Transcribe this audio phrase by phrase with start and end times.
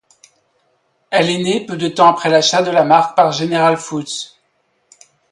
[1.11, 4.31] Elle est née peu de temps après l'achat de la marque par General Foods.